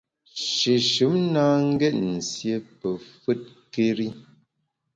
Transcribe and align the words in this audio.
Shéshùm 0.53 1.15
na 1.33 1.43
ngét 1.71 1.95
nsié 2.15 2.55
pe 2.79 2.89
fùtkéri. 3.19 4.07